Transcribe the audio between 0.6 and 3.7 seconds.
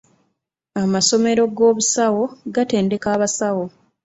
Amasomero g'obusawo gatendeka abasawo.